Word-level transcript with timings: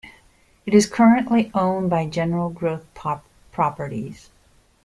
It 0.65 0.73
is 0.73 0.87
currently 0.89 1.51
owned 1.53 1.91
by 1.91 2.07
General 2.07 2.49
Growth 2.49 2.87
Properties. 3.53 4.31